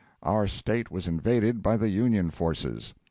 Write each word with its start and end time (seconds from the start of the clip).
Our 0.23 0.47
State 0.47 0.89
was 0.89 1.07
invaded 1.07 1.61
by 1.61 1.77
the 1.77 1.89
Union 1.89 2.31
forces. 2.31 2.95